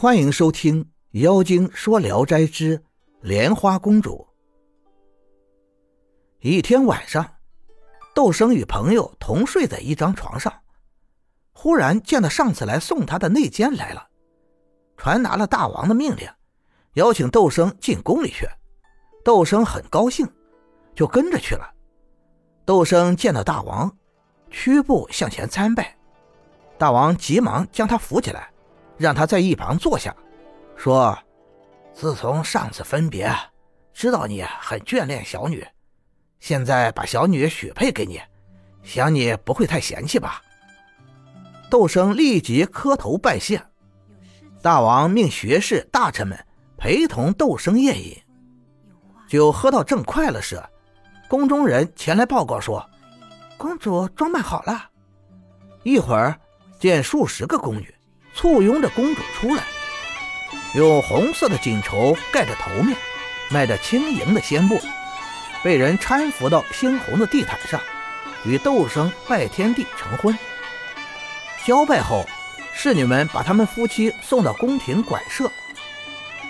[0.00, 2.82] 欢迎收听《妖精说聊斋之
[3.20, 4.26] 莲花公主》。
[6.40, 7.34] 一天晚上，
[8.14, 10.50] 窦生与朋友同睡在一张床上，
[11.52, 14.08] 忽然见到上次来送他的内监来了，
[14.96, 16.26] 传达了大王的命令，
[16.94, 18.48] 邀请窦生进宫里去。
[19.22, 20.26] 窦生很高兴，
[20.94, 21.74] 就跟着去了。
[22.64, 23.94] 窦生见到大王，
[24.48, 25.94] 屈步向前参拜。
[26.78, 28.49] 大王急忙将他扶起来，
[29.00, 30.14] 让他在一旁坐下，
[30.76, 31.18] 说
[31.94, 33.34] ：“自从上次分别，
[33.94, 35.66] 知道你很眷恋小女，
[36.38, 38.20] 现在把小女许配给你，
[38.82, 40.42] 想你不会太嫌弃吧？”
[41.70, 43.62] 窦生立即磕头拜谢。
[44.60, 46.38] 大王命学士大臣们
[46.76, 48.14] 陪同窦生宴饮，
[49.26, 50.62] 酒喝到正快乐时，
[51.26, 52.86] 宫中人前来报告说
[53.56, 54.90] ：“公主装扮好了。”
[55.84, 56.38] 一会儿。
[56.78, 57.94] 见数十个宫女
[58.40, 59.62] 簇拥着公主出来，
[60.74, 62.96] 用红色的锦绸盖着头面，
[63.50, 64.80] 迈着轻盈的仙步，
[65.62, 67.78] 被人搀扶到猩红的地毯上，
[68.46, 70.38] 与窦生拜天地成婚。
[71.66, 72.26] 交拜后，
[72.72, 75.52] 侍女们把他们夫妻送到宫廷馆舍，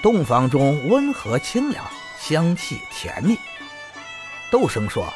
[0.00, 1.84] 洞房中温和清凉，
[2.20, 3.36] 香气甜蜜。
[4.48, 5.12] 窦生说：“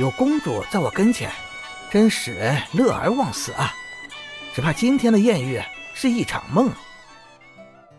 [0.00, 1.30] 有公主在我跟前，
[1.90, 3.74] 真使人乐而忘死啊！”
[4.56, 5.60] 只怕今天的艳遇
[5.94, 6.70] 是一场梦。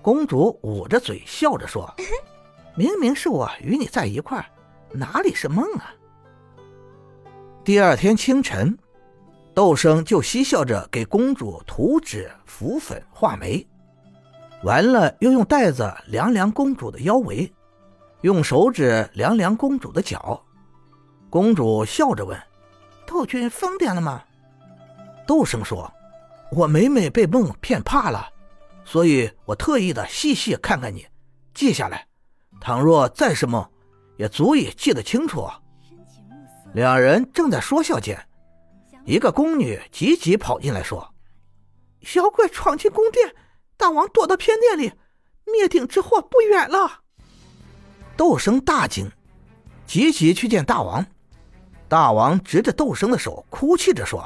[0.02, 1.92] 公主捂着嘴笑着说
[2.78, 4.46] ：“明明是我与你在一块儿，
[4.92, 5.92] 哪里是梦啊？”
[7.66, 8.78] 第二天清晨，
[9.56, 13.66] 窦生就嬉笑着给公主涂脂、敷粉、画眉，
[14.62, 17.52] 完了又用带子量量公主的腰围，
[18.22, 20.40] 用手指量量公主的脚。
[21.32, 22.40] 公主笑着问
[23.08, 24.22] ：“窦君疯癫了吗？”
[25.26, 25.92] 窦生说。
[26.56, 28.30] 我每每被梦骗怕了，
[28.86, 31.06] 所以我特意的细细看看你，
[31.53, 32.08] 记下来。
[32.62, 33.70] 倘若再是梦，
[34.16, 35.45] 也足以记得清楚。
[36.74, 38.25] 两人正在说笑间，
[39.03, 41.13] 一个宫女急急跑进来，说
[42.16, 43.35] ：“妖怪闯进宫殿，
[43.75, 44.94] 大王躲到偏殿里，
[45.44, 47.01] 灭顶之祸不远了。”
[48.16, 49.12] 窦生大惊，
[49.85, 51.06] 急急去见大王。
[51.90, 54.25] 大王执着窦生的手，哭泣着说。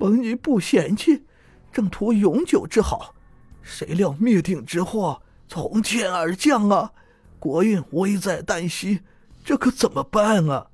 [0.00, 1.26] 蒙你不嫌弃，
[1.70, 3.14] 正图永久之好，
[3.60, 6.90] 谁料灭顶之祸从天而降啊！
[7.38, 9.00] 国运危在旦夕，
[9.44, 10.68] 这可怎么办啊？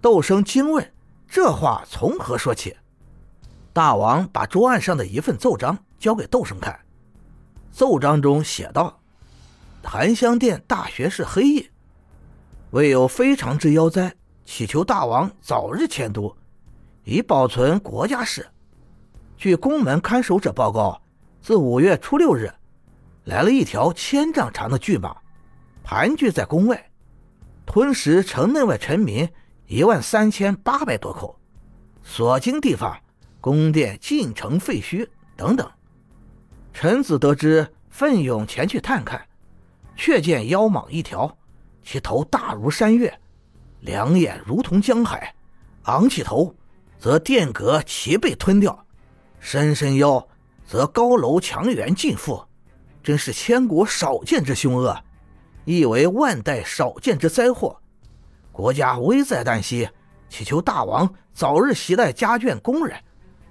[0.00, 0.92] 窦生惊问
[1.26, 2.76] ：“这话从何说起？”
[3.74, 6.78] 大王把桌案上的一份奏章交给窦生看，
[7.72, 9.00] 奏章中写道
[9.82, 11.70] ：“檀香殿大学士黑夜，
[12.70, 16.32] 为有非常之妖灾，祈求大王早日迁都。”
[17.10, 18.46] 以保存国家事。
[19.36, 21.02] 据宫门看守者报告，
[21.42, 22.48] 自五月初六日，
[23.24, 25.16] 来了一条千丈长的巨蟒，
[25.82, 26.88] 盘踞在宫外，
[27.66, 29.28] 吞食城内外臣民
[29.66, 31.36] 一万三千八百多口，
[32.00, 32.96] 所经地方，
[33.40, 35.68] 宫殿尽成废墟等等。
[36.72, 39.20] 臣子得知，奋勇前去探看，
[39.96, 41.36] 却见妖蟒一条，
[41.82, 43.12] 其头大如山岳，
[43.80, 45.34] 两眼如同江海，
[45.82, 46.54] 昂起头。
[47.00, 48.84] 则殿阁齐被吞掉，
[49.38, 50.28] 伸伸腰，
[50.66, 52.44] 则高楼墙垣尽覆，
[53.02, 55.02] 真是千古少见之凶恶，
[55.64, 57.80] 亦为万代少见之灾祸。
[58.52, 59.88] 国家危在旦夕，
[60.28, 62.94] 祈求大王早日携带家眷工人，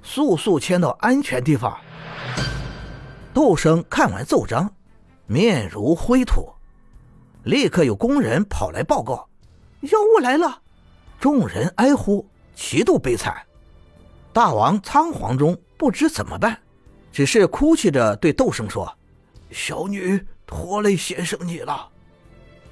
[0.04, 1.76] 速速迁到安全地方。
[3.34, 4.72] 窦生看完奏章，
[5.26, 6.54] 面如灰土，
[7.44, 9.28] 立刻有工人跑来报告：
[9.81, 10.62] 妖物来了！
[11.20, 12.30] 众人哀呼。
[12.62, 13.36] 极度悲惨，
[14.34, 16.56] 大王仓皇中不知怎么办，
[17.09, 18.94] 只是哭泣着对窦生说
[19.50, 21.90] ：“小女拖累先生你了。”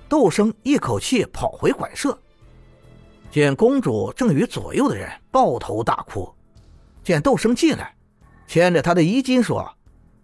[0.10, 2.16] 窦生一口气跑回馆舍，
[3.32, 6.32] 见公主正与左右的人抱头大哭。
[7.02, 7.96] 见窦生进来，
[8.46, 9.74] 牵着他的衣襟说：“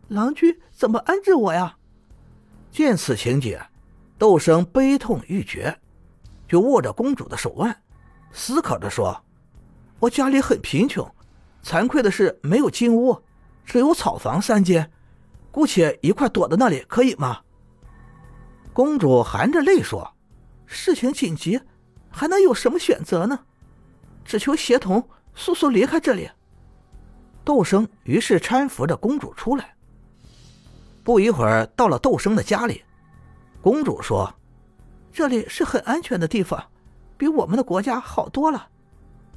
[0.09, 1.75] 郎君怎么安置我呀？”
[2.69, 3.57] 见此情景，
[4.19, 5.75] 窦生悲痛欲绝，
[6.49, 7.75] 就握着公主的手腕，
[8.33, 9.19] 思考着说。
[10.03, 11.09] 我家里很贫穷，
[11.63, 13.17] 惭愧的是没有金屋，
[13.63, 14.91] 只有草房三间，
[15.49, 17.39] 姑且一块躲在那里可以吗？
[18.73, 20.13] 公主含着泪说
[20.67, 21.61] ：“事情紧急，
[22.09, 23.39] 还能有什么选择呢？
[24.25, 26.29] 只求协同，速速离开这里。”
[27.45, 29.73] 窦生于是搀扶着公主出来。
[31.01, 32.83] 不一会儿，到了窦生的家里，
[33.61, 34.35] 公主说
[35.13, 36.61] ：“这里是很安全的地方，
[37.17, 38.67] 比我们的国家好多了。”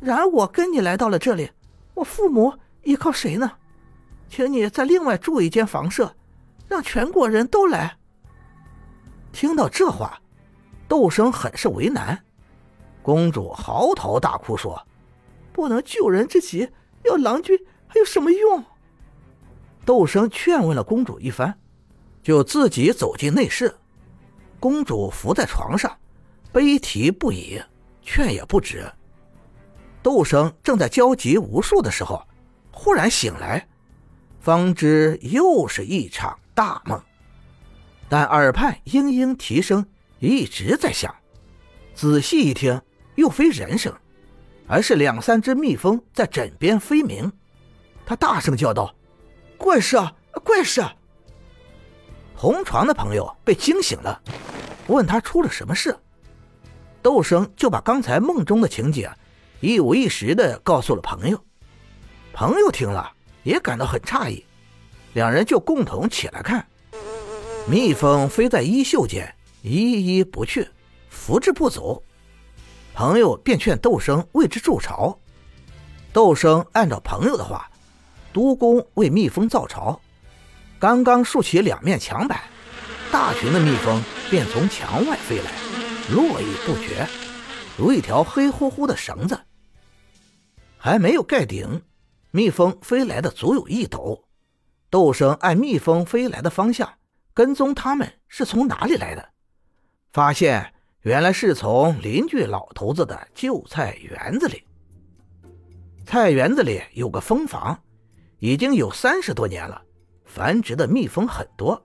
[0.01, 1.51] 然而我跟你来到了这里，
[1.95, 2.53] 我父母
[2.83, 3.53] 依靠谁呢？
[4.29, 6.15] 请你再另外住一间房舍，
[6.69, 7.97] 让全国人都来。”
[9.33, 10.21] 听到这话，
[10.89, 12.25] 窦生很是为难。
[13.03, 14.87] 公主嚎啕大哭说
[15.53, 16.69] ：“不能救人之急，
[17.05, 18.65] 要郎君还有什么用？”
[19.87, 21.55] 窦生劝问了公主一番，
[22.23, 23.75] 就自己走进内室。
[24.59, 25.97] 公主伏在床上，
[26.51, 27.63] 悲啼不已，
[28.03, 28.91] 劝也不止。
[30.07, 32.25] 窦生正在焦急无数的时候，
[32.71, 33.67] 忽然醒来，
[34.39, 37.03] 方知又是一场大梦。
[38.09, 39.85] 但耳畔嘤嘤啼声
[40.21, 41.13] 一直在响，
[41.93, 42.81] 仔细一听，
[43.17, 43.93] 又非人声，
[44.69, 47.33] 而是两三只蜜蜂在枕边飞鸣。
[48.07, 48.95] 他大声叫道。
[49.59, 50.15] 怪事啊！
[50.45, 50.85] 怪事！
[52.39, 54.23] 同床的朋友被惊醒了，
[54.87, 55.99] 问他出了什么事。
[57.03, 59.11] 窦生就把刚才梦中的情景
[59.61, 61.43] 一五一十的告诉了朋友。
[62.33, 63.13] 朋友听了
[63.43, 64.45] 也感到很诧异，
[65.15, 66.67] 两人就共同起来看。
[67.69, 70.69] 蜜蜂飞在衣袖间，依依不去，
[71.09, 72.03] 扶之不走。
[72.95, 75.19] 朋友便劝窦生为之筑巢。
[76.13, 77.71] 窦生按照朋友的话。
[78.33, 79.99] 督工为蜜蜂造巢，
[80.79, 82.39] 刚刚竖起两面墙板，
[83.11, 85.51] 大群的蜜蜂便从墙外飞来，
[86.13, 87.09] 络绎不绝，
[87.79, 89.41] 如一条黑乎乎的绳子。
[90.87, 91.83] 还没有盖顶，
[92.31, 94.23] 蜜蜂飞来的足有一斗。
[94.89, 96.89] 窦生按蜜蜂飞来的方向
[97.35, 99.31] 跟踪，他们是从哪里来的？
[100.13, 104.63] 发现原来是从邻居老头子的旧菜园子里。
[106.05, 107.77] 菜园子里有个蜂房。
[108.39, 109.83] 已经有三十多年了，
[110.25, 111.83] 繁殖的蜜蜂很多。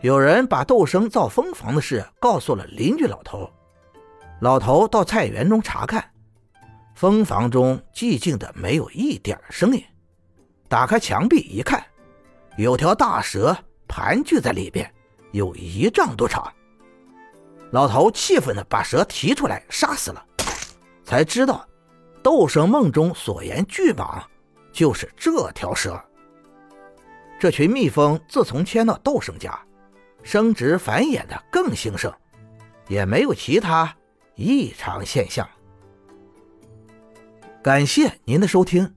[0.00, 3.50] 有人把窦生造蜂房的事告诉了邻居老头，
[4.42, 6.08] 老头到菜园中查看，
[6.98, 9.80] 蜂房中寂静的没有一点声音。
[10.68, 11.80] 打开墙壁一看，
[12.56, 13.56] 有条大蛇
[13.86, 14.92] 盘踞在里边，
[15.30, 16.52] 有一丈多长。
[17.70, 20.26] 老头气愤的把蛇提出来杀死了，
[21.04, 21.64] 才知道
[22.20, 24.20] 斗生梦中所言巨蟒。
[24.72, 26.04] 就是这条蛇。
[27.38, 29.56] 这群蜜蜂自从迁到斗生家，
[30.24, 32.12] 生殖繁衍的更兴盛，
[32.88, 33.96] 也没有其他
[34.34, 35.48] 异常现象。
[37.68, 38.94] 感谢您的收听，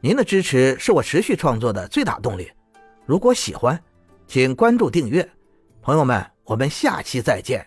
[0.00, 2.50] 您的支持是我持续创作的最大动力。
[3.06, 3.80] 如果喜欢，
[4.26, 5.30] 请关注订阅。
[5.80, 7.64] 朋友们，我们下期再见。